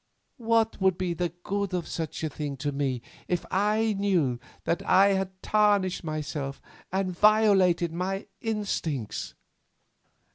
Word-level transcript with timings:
What 0.39 0.81
would 0.81 0.97
be 0.97 1.13
the 1.13 1.29
good 1.29 1.75
of 1.75 1.87
such 1.87 2.21
things 2.21 2.57
to 2.63 2.71
me 2.71 3.03
if 3.27 3.45
I 3.51 3.95
knew 3.99 4.39
that 4.63 4.81
I 4.83 5.09
had 5.09 5.39
tarnished 5.43 6.03
myself 6.03 6.59
and 6.91 7.11
violated 7.15 7.93
my 7.93 8.25
instincts?" 8.41 9.35